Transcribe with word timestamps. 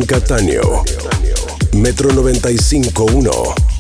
Cataño. 0.06 0.84
Metro 1.74 2.10
95.1. 2.10 3.71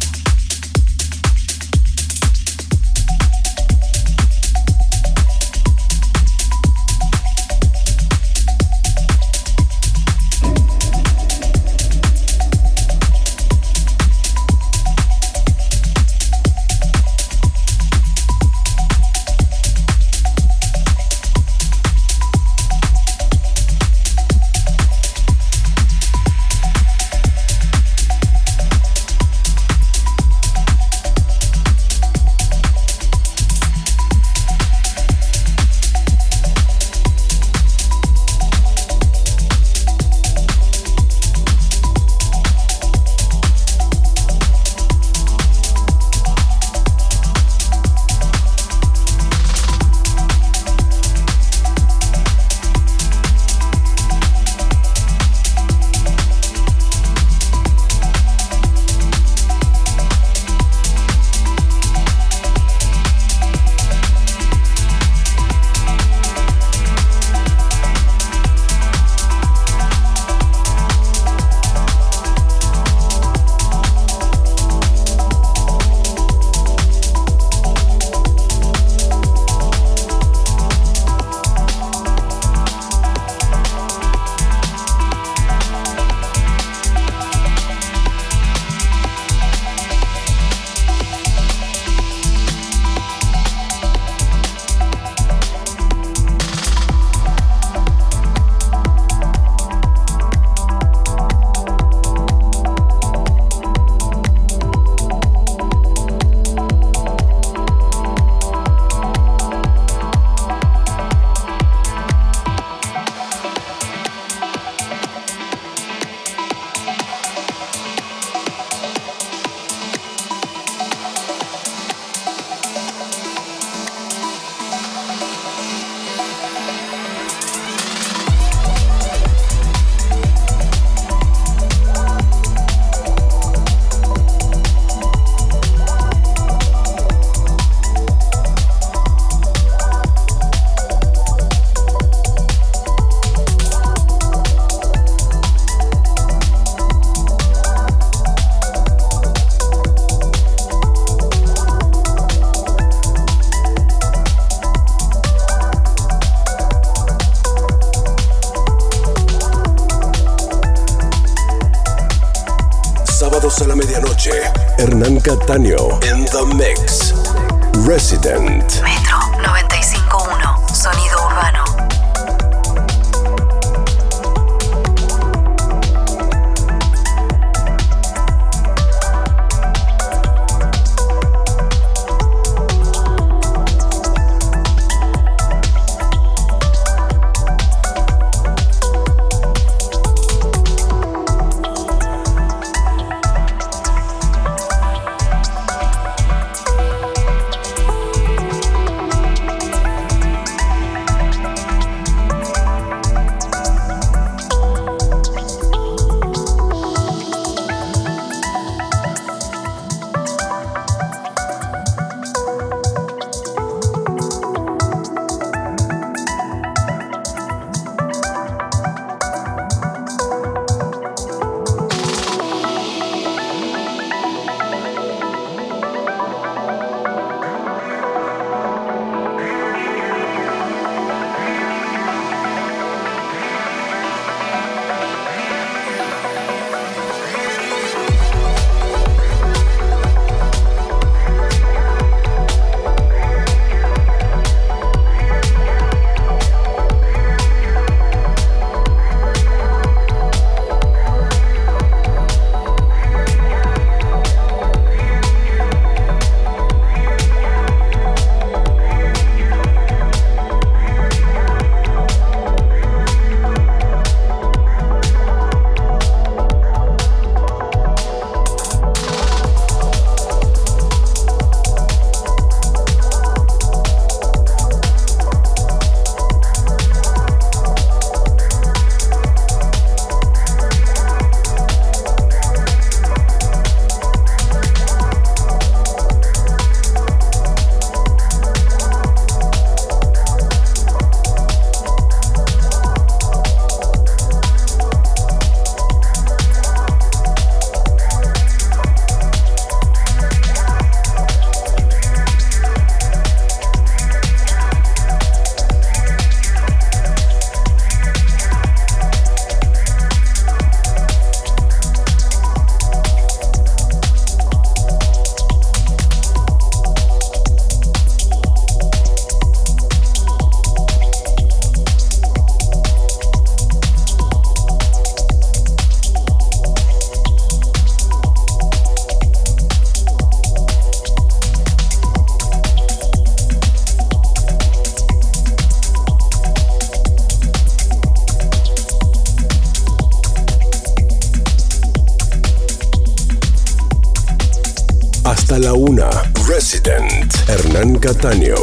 Catania. 348.13 348.60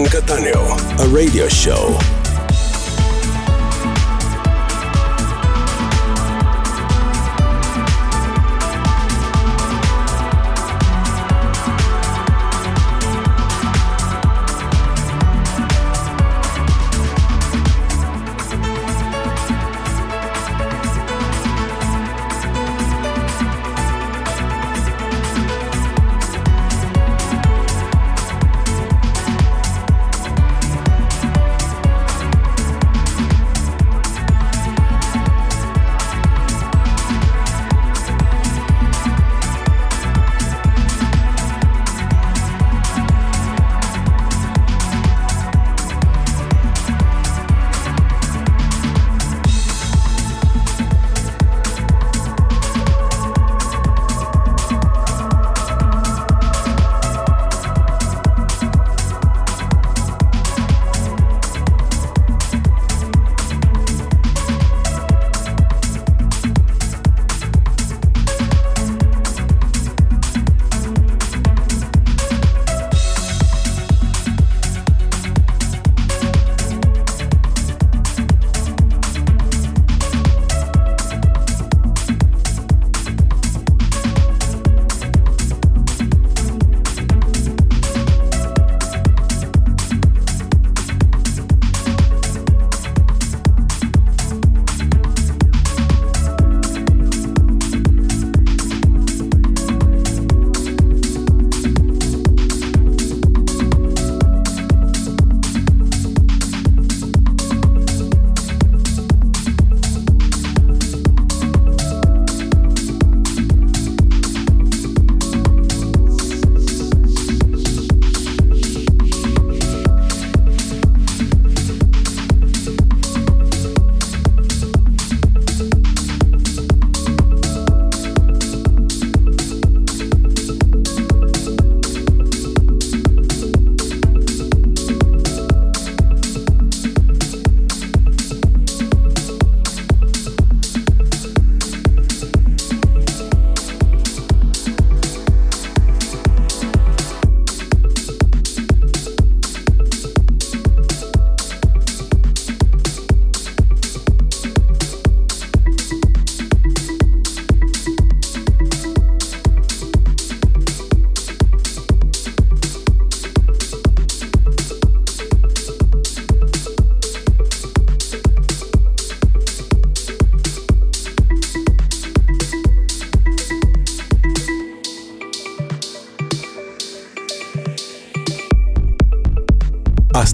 Resident, 0.00 0.06
Hernán 0.06 0.06
Cataño, 0.08 0.76
a 0.98 1.06
radio 1.06 1.48
show. 1.48 2.19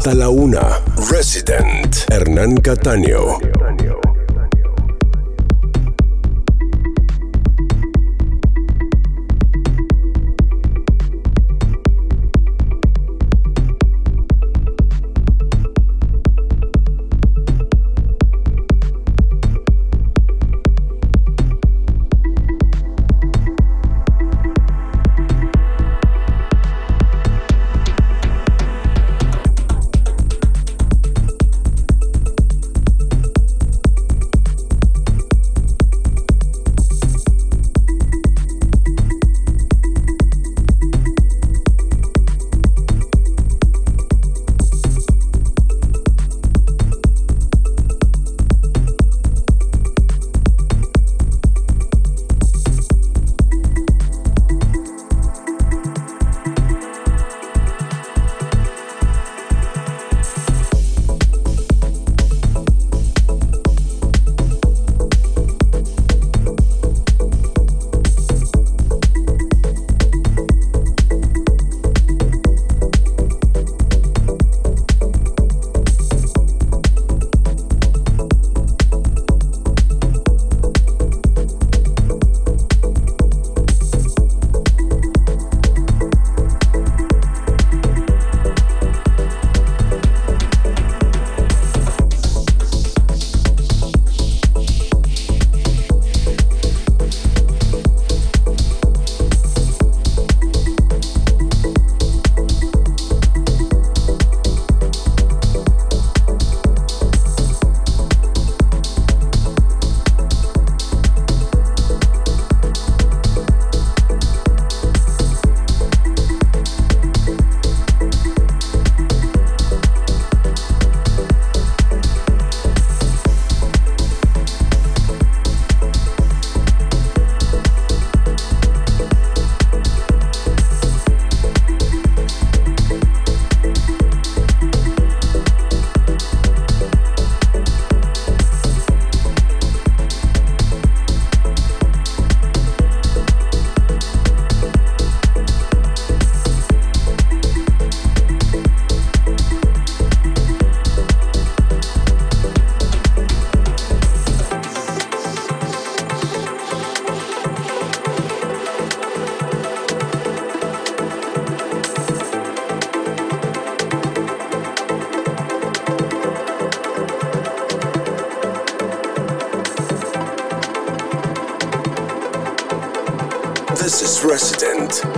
Hasta 0.06 0.18
la 0.20 0.28
una. 0.28 0.80
Resident. 1.10 2.08
Hernán 2.12 2.58
Cataño. 2.58 3.55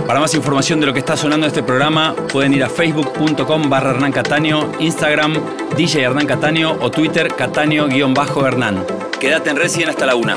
Para 0.09 0.21
más 0.21 0.33
información 0.33 0.79
de 0.79 0.87
lo 0.87 0.93
que 0.93 0.97
está 0.97 1.15
sonando 1.15 1.45
este 1.45 1.61
programa, 1.61 2.15
pueden 2.33 2.51
ir 2.55 2.63
a 2.63 2.67
facebook.com 2.67 3.69
barra 3.69 3.91
Hernán 3.91 4.11
Cataño, 4.11 4.71
Instagram 4.79 5.35
DJ 5.77 6.01
Hernán 6.01 6.25
o 6.81 6.89
Twitter 6.89 7.27
Cataño-Hernán. 7.27 8.87
Quédate 9.19 9.51
en 9.51 9.55
Resident 9.55 9.91
hasta 9.91 10.07
la 10.07 10.15
una. 10.15 10.35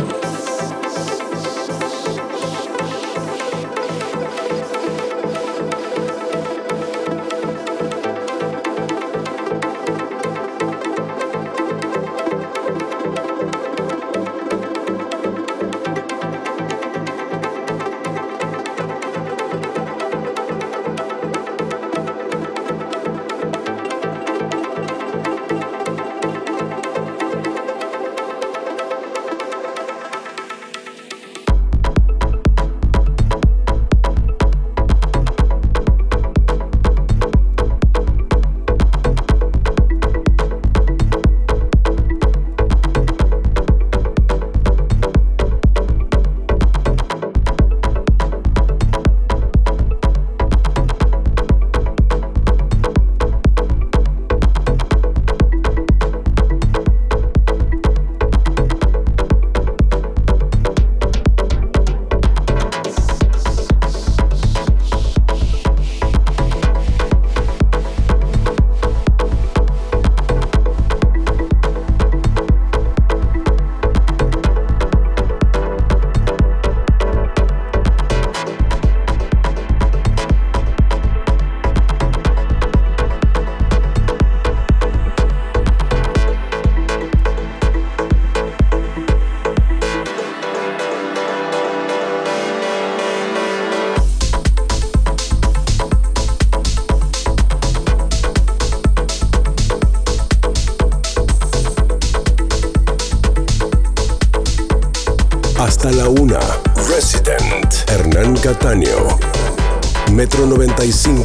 Metro 110.83 111.13
95.1. 111.13 111.22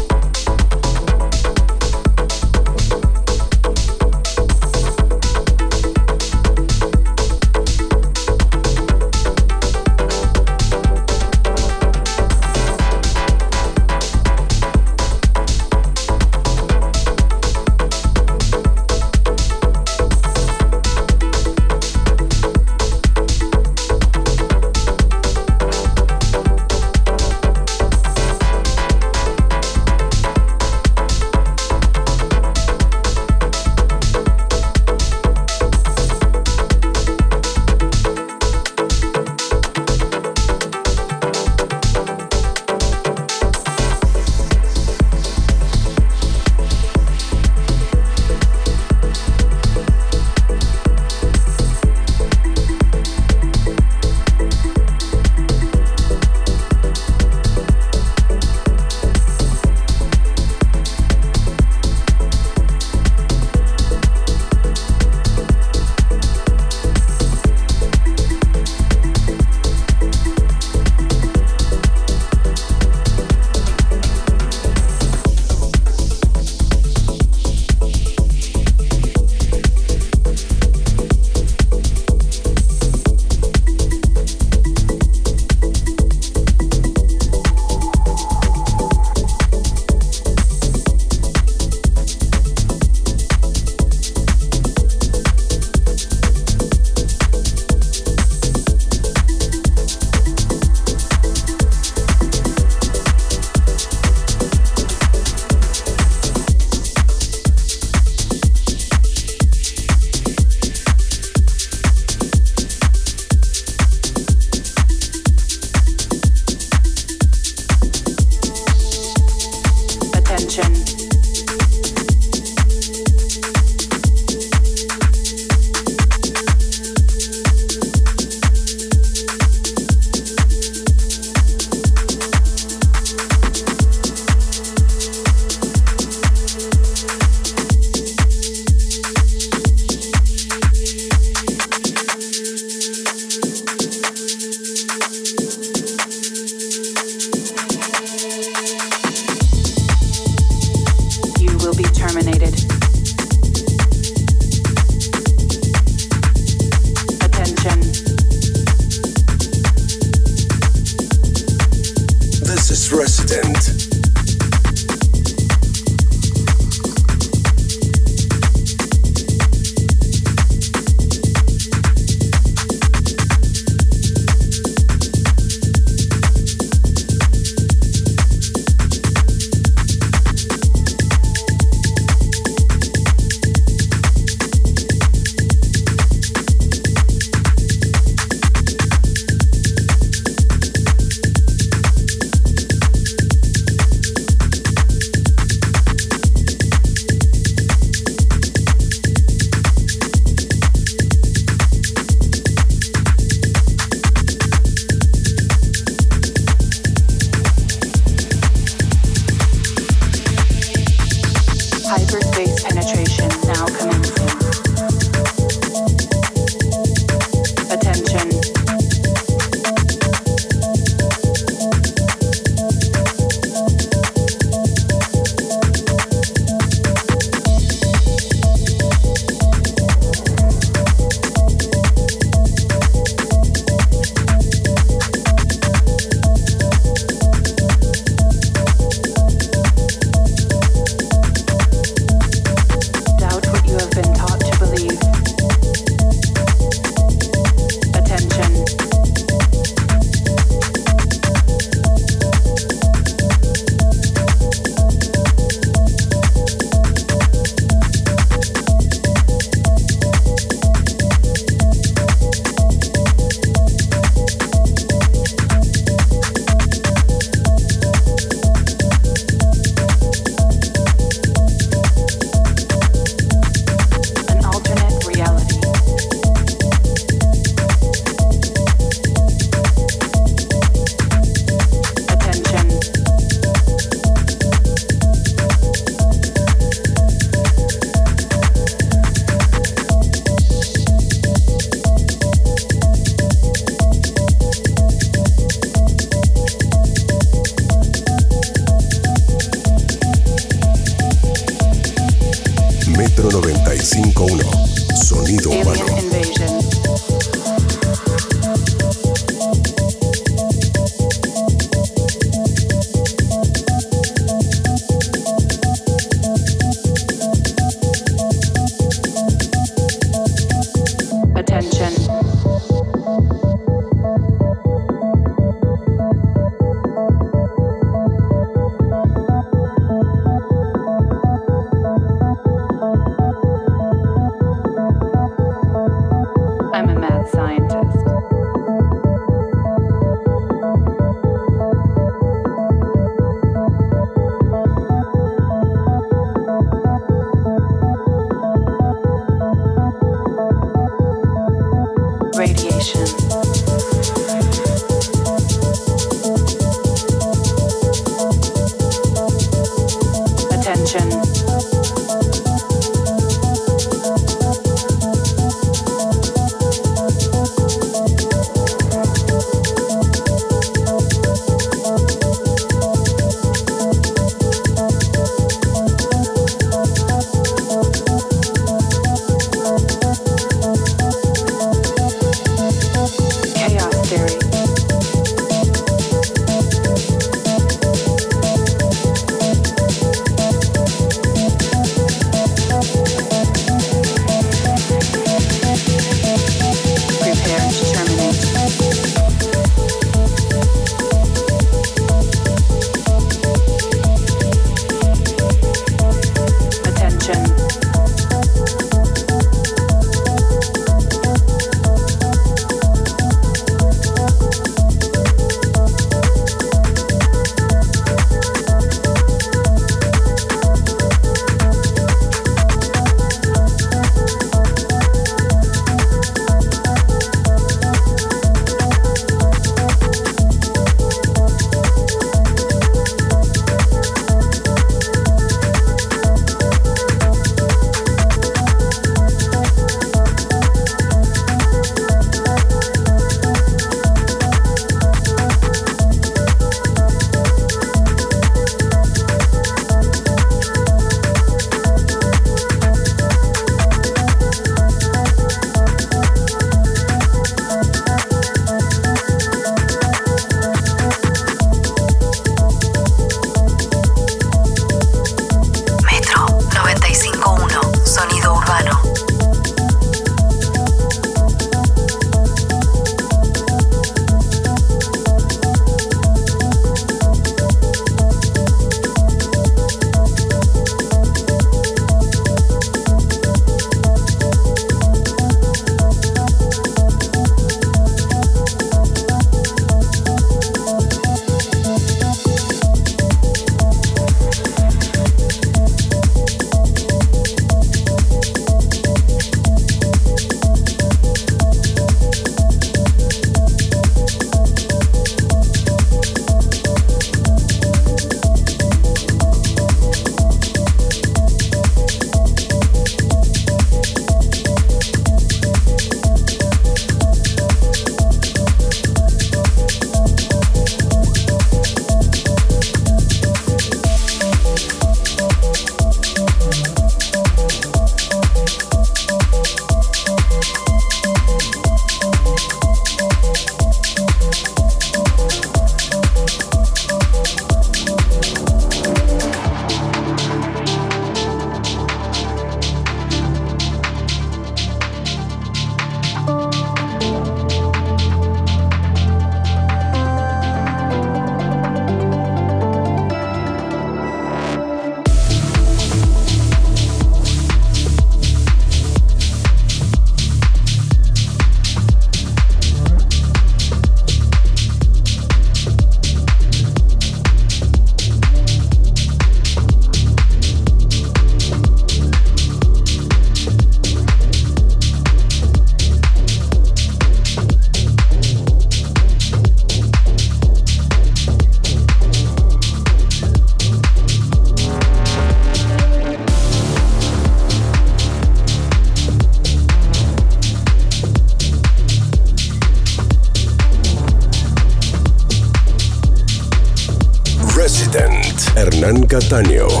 Castaño. 599.51 600.00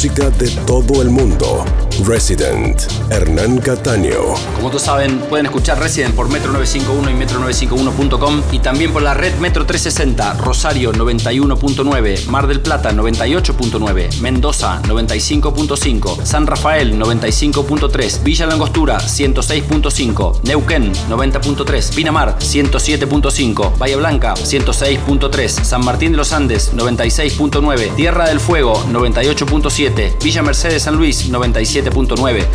Música 0.00 0.30
de 0.30 0.48
todo 0.64 1.02
el 1.02 1.10
mundo. 1.10 1.79
Resident, 2.04 2.80
Hernán 3.10 3.58
Cataño. 3.58 4.34
Como 4.56 4.68
todos 4.68 4.82
saben, 4.82 5.18
pueden 5.18 5.46
escuchar 5.46 5.78
Resident 5.78 6.14
por 6.14 6.28
Metro 6.28 6.52
951 6.52 7.10
y 7.10 7.14
Metro951.com 7.14 8.42
y 8.52 8.58
también 8.60 8.92
por 8.92 9.02
la 9.02 9.14
red 9.14 9.34
Metro 9.38 9.66
360, 9.66 10.34
Rosario 10.34 10.92
91.9, 10.92 12.26
Mar 12.26 12.46
del 12.46 12.60
Plata 12.60 12.92
98.9, 12.92 14.20
Mendoza 14.20 14.80
95.5, 14.82 16.24
San 16.24 16.46
Rafael 16.46 16.98
95.3, 16.98 18.22
Villa 18.22 18.46
Langostura 18.46 18.98
106.5, 18.98 20.42
Neuquén 20.44 20.92
90.3, 20.92 21.94
Pinamar 21.94 22.38
107.5, 22.38 23.78
Bahía 23.78 23.96
Blanca 23.96 24.34
106.3, 24.34 25.48
San 25.48 25.84
Martín 25.84 26.12
de 26.12 26.18
los 26.18 26.32
Andes 26.32 26.72
96.9, 26.74 27.94
Tierra 27.94 28.28
del 28.28 28.40
Fuego 28.40 28.74
98.7, 28.86 30.22
Villa 30.22 30.42
Mercedes 30.42 30.82
San 30.82 30.96
Luis 30.96 31.28
97. 31.28 31.89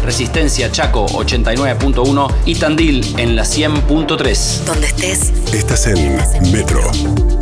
Resistencia 0.04 0.72
Chaco 0.72 1.06
89.1 1.08 2.32
y 2.46 2.56
Tandil 2.56 3.16
en 3.18 3.36
la 3.36 3.44
100.3. 3.44 4.64
Donde 4.66 4.88
estés. 4.88 5.34
Estás 5.54 5.88
en 5.88 6.52
Metro. 6.52 7.35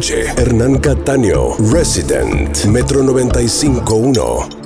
Medianoche, 0.00 0.32
Hernán 0.36 0.78
Cataño, 0.78 1.56
Resident, 1.70 2.64
Metro 2.66 3.02
951. 3.02 4.59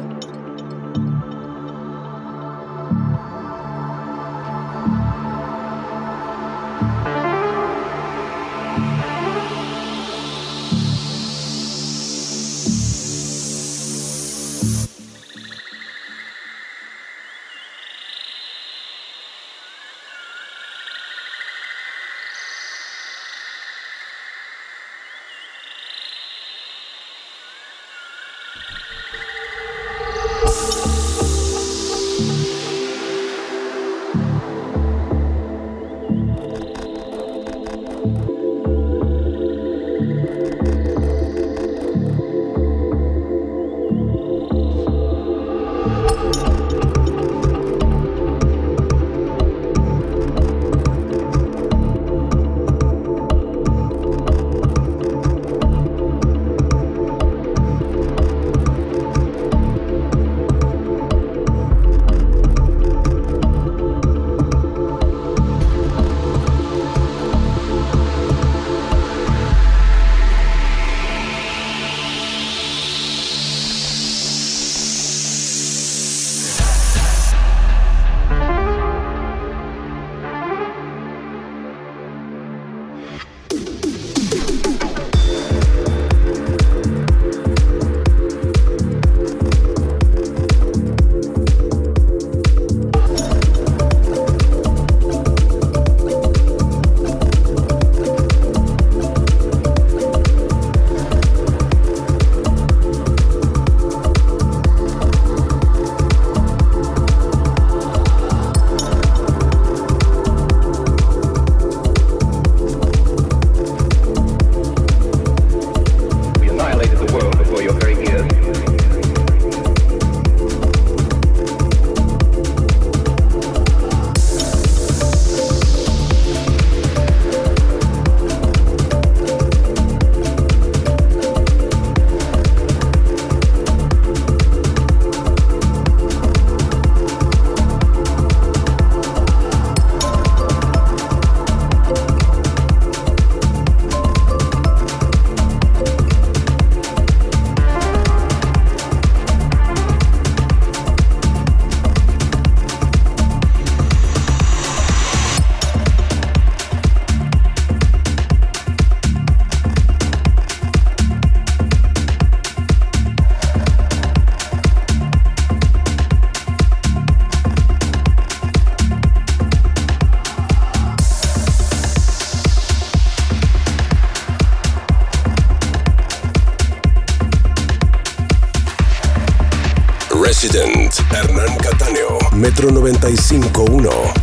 95.1. 183.04 184.13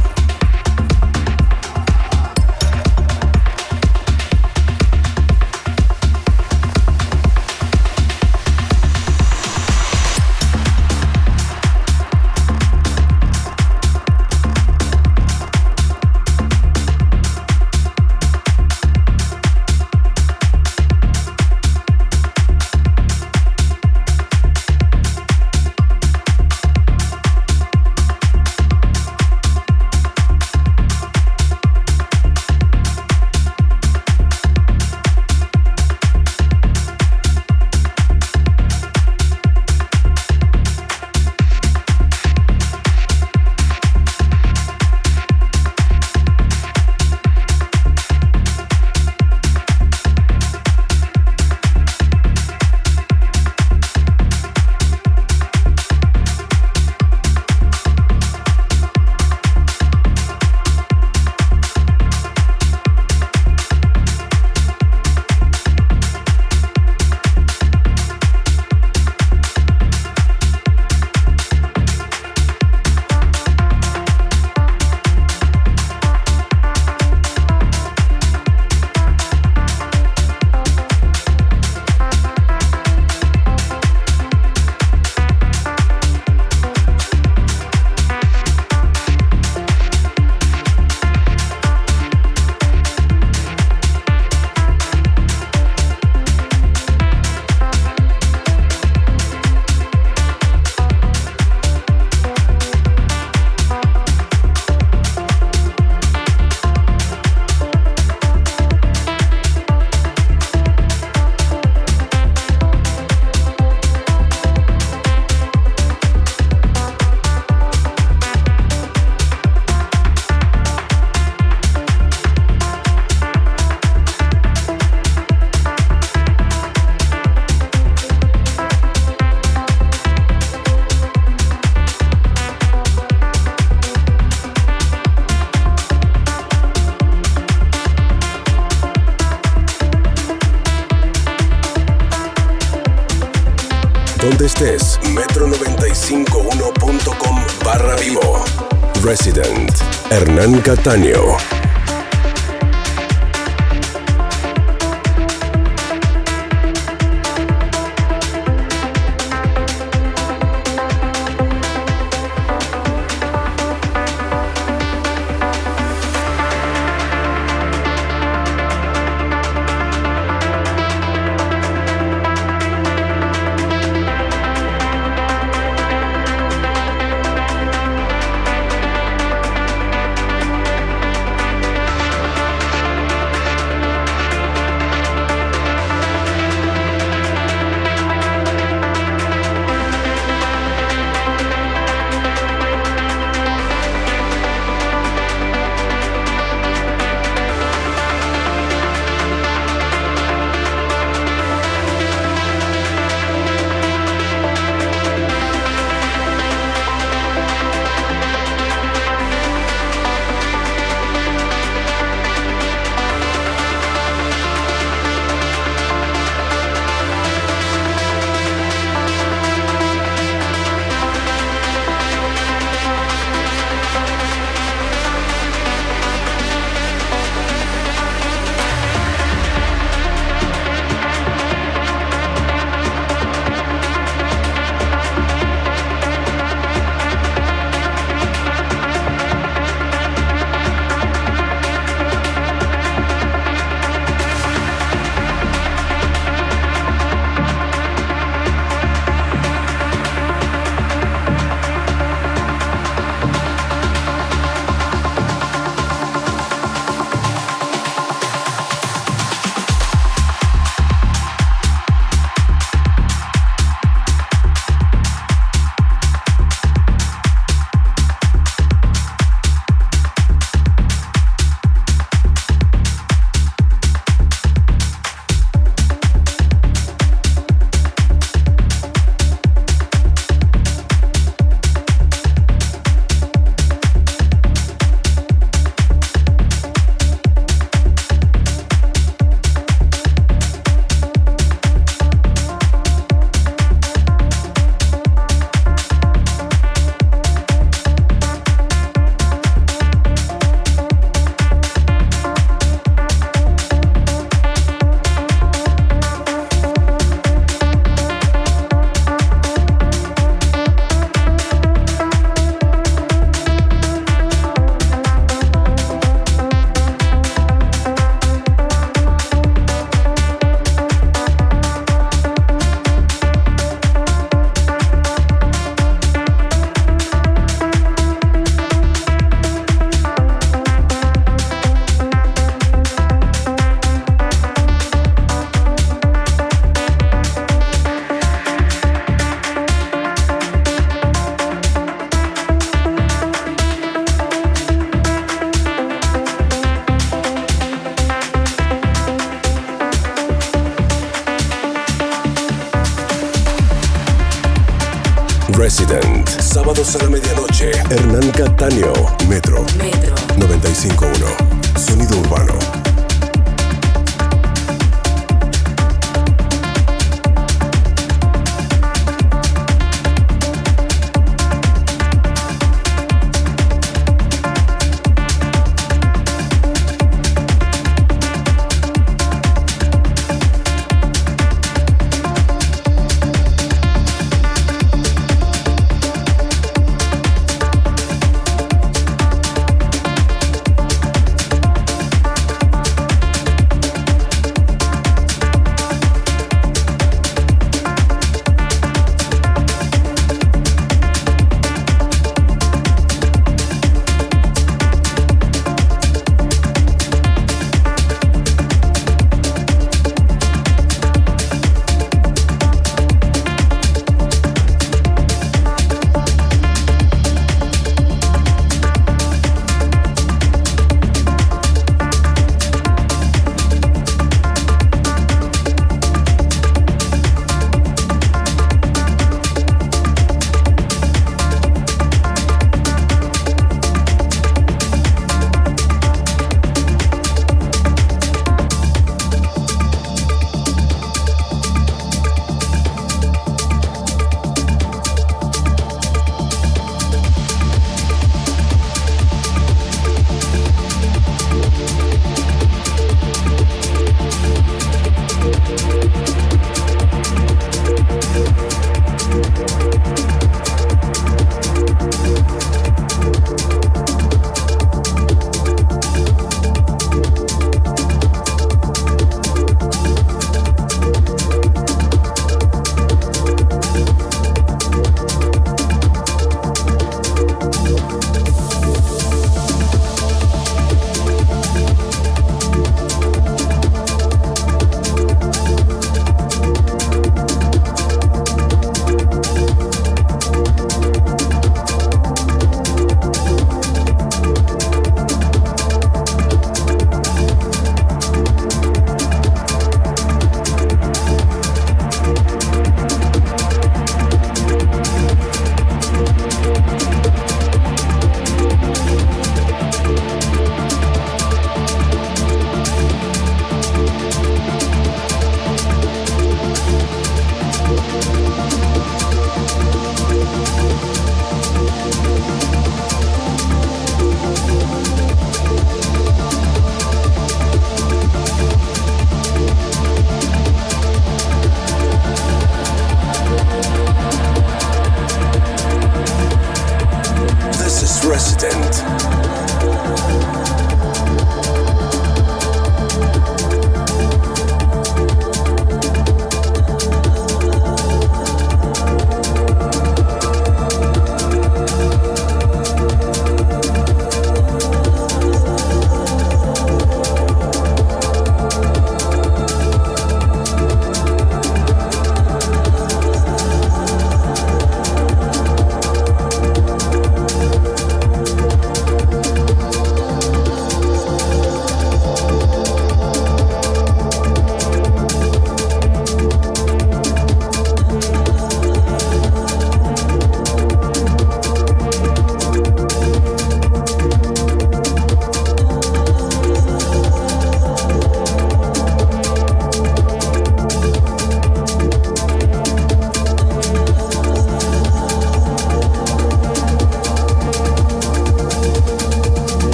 Hernán 150.52 150.62
Cataño. 150.62 151.61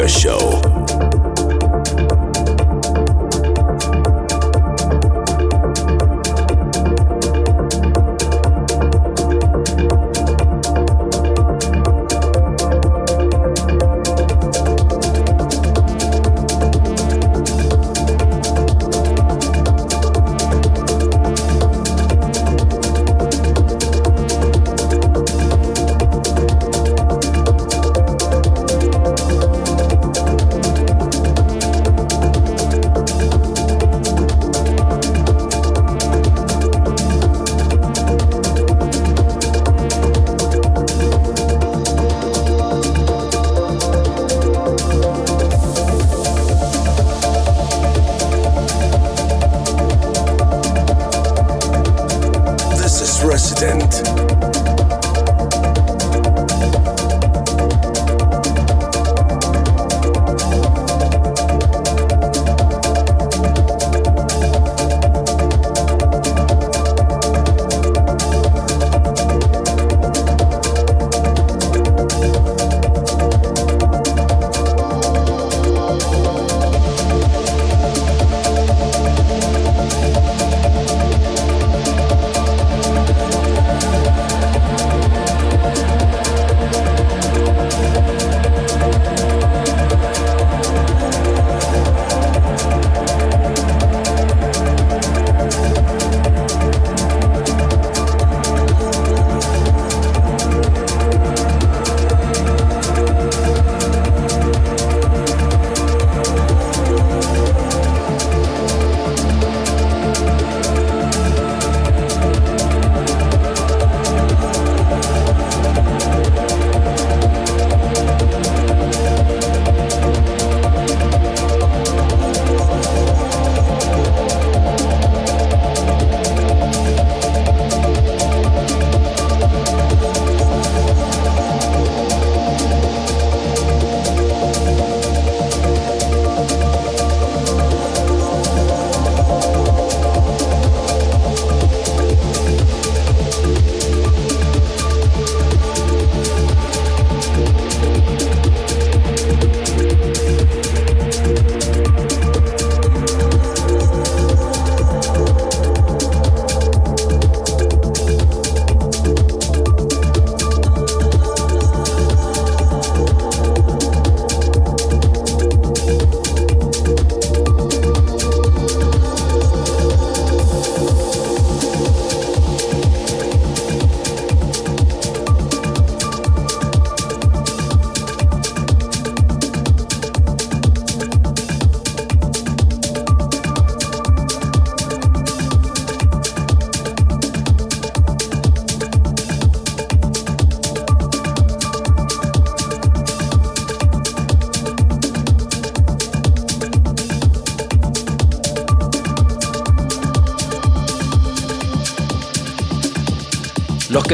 Radio 0.00 0.06
show. 0.08 0.49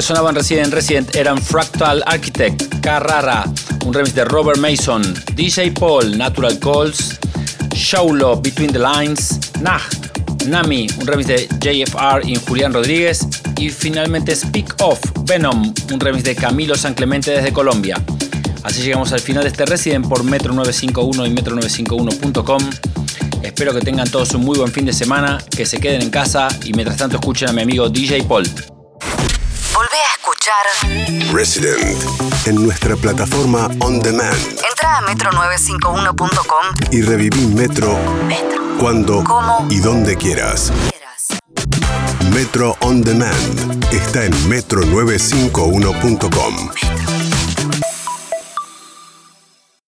Sonaban 0.07 0.37
Resident 0.37 0.73
Resident 0.73 1.17
eran 1.17 1.37
Fractal 1.43 2.01
Architect, 2.07 2.81
Carrara, 2.81 3.45
un 3.85 3.93
remix 3.93 4.15
de 4.15 4.25
Robert 4.25 4.59
Mason, 4.61 5.03
DJ 5.35 5.73
Paul, 5.73 6.17
Natural 6.17 6.57
Calls, 6.61 7.19
Shaulo, 7.75 8.41
Between 8.41 8.73
the 8.73 8.79
Lines, 8.79 9.41
Nah, 9.61 9.81
Nami, 10.47 10.87
un 11.01 11.09
remix 11.09 11.27
de 11.27 11.49
JFR 11.59 12.25
y 12.25 12.37
Julián 12.37 12.73
Rodríguez, 12.73 13.27
y 13.59 13.69
finalmente 13.69 14.37
Speak 14.37 14.77
Off, 14.81 15.01
Venom, 15.25 15.75
un 15.93 15.99
remix 15.99 16.23
de 16.23 16.37
Camilo 16.37 16.77
San 16.77 16.95
Clemente 16.95 17.33
desde 17.33 17.53
Colombia. 17.53 18.01
Así 18.63 18.83
llegamos 18.83 19.13
al 19.13 19.21
final 19.21 19.43
de 19.43 19.49
este 19.49 19.67
Resident 19.67 20.07
por 20.07 20.23
Metro 20.23 20.53
951 20.53 21.27
y 21.27 21.31
Metro951.com. 21.31 22.63
Espero 23.43 23.75
que 23.75 23.81
tengan 23.81 24.09
todos 24.09 24.33
un 24.35 24.45
muy 24.45 24.57
buen 24.57 24.71
fin 24.71 24.85
de 24.85 24.93
semana, 24.93 25.39
que 25.51 25.67
se 25.67 25.81
queden 25.81 26.01
en 26.03 26.11
casa 26.11 26.47
y 26.65 26.73
mientras 26.75 26.97
tanto 26.97 27.17
escuchen 27.17 27.49
a 27.49 27.53
mi 27.53 27.63
amigo 27.63 27.89
DJ 27.89 28.23
Paul. 28.23 28.49
Resident 31.37 31.99
en 32.47 32.55
nuestra 32.55 32.97
plataforma 32.97 33.69
On 33.81 34.01
Demand. 34.01 34.35
Entra 34.71 34.97
a 34.97 35.03
metro951.com 35.03 36.67
y 36.91 37.03
reviví 37.03 37.47
Metro, 37.49 37.99
Metro. 38.27 38.63
cuando 38.81 39.23
¿Cómo? 39.23 39.67
y 39.69 39.81
donde 39.81 40.17
quieras. 40.17 40.73
Metro 42.33 42.75
On 42.81 43.03
Demand 43.03 43.85
está 43.93 44.25
en 44.25 44.33
metro951.com. 44.49 46.55
Metro. 46.55 46.86